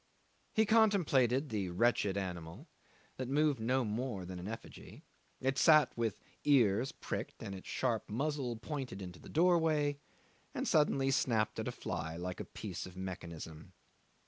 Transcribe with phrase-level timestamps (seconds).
[0.51, 2.67] 'He contemplated the wretched animal,
[3.17, 5.03] that moved no more than an effigy:
[5.39, 9.99] it sat with ears pricked and its sharp muzzle pointed into the doorway,
[10.55, 13.73] and suddenly snapped at a fly like a piece of mechanism.